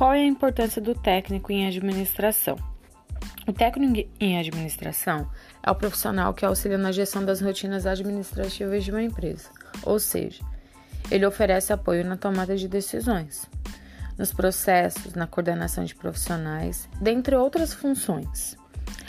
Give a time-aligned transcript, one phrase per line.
[0.00, 2.56] Qual é a importância do técnico em administração?
[3.46, 5.30] O técnico em administração
[5.62, 9.50] é o profissional que auxilia na gestão das rotinas administrativas de uma empresa,
[9.82, 10.42] ou seja,
[11.10, 13.44] ele oferece apoio na tomada de decisões,
[14.16, 18.56] nos processos, na coordenação de profissionais, dentre outras funções.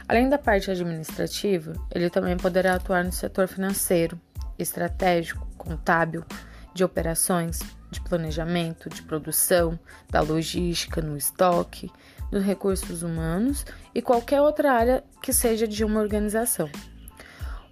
[0.09, 4.19] Além da parte administrativa, ele também poderá atuar no setor financeiro,
[4.59, 6.25] estratégico, contábil,
[6.73, 9.77] de operações, de planejamento, de produção,
[10.09, 11.91] da logística, no estoque,
[12.31, 16.69] dos recursos humanos e qualquer outra área que seja de uma organização.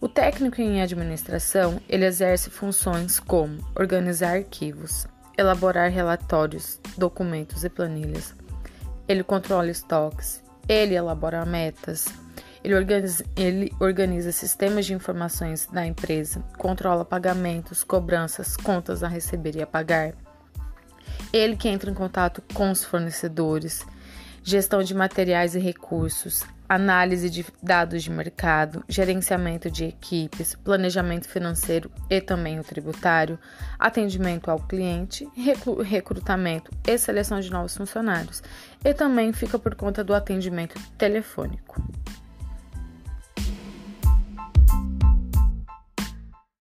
[0.02, 8.34] O técnico em administração, ele exerce funções como organizar arquivos, elaborar relatórios, documentos e planilhas.
[9.08, 12.08] Ele controla estoques, ele elabora metas,
[12.64, 19.56] ele organiza, ele organiza sistemas de informações da empresa, controla pagamentos, cobranças, contas a receber
[19.56, 20.14] e a pagar.
[21.32, 23.86] Ele que entra em contato com os fornecedores,
[24.44, 31.90] gestão de materiais e recursos, análise de dados de mercado, gerenciamento de equipes, planejamento financeiro
[32.10, 33.40] e também o tributário,
[33.78, 35.28] atendimento ao cliente,
[35.84, 38.44] recrutamento e seleção de novos funcionários,
[38.84, 41.82] e também fica por conta do atendimento telefônico.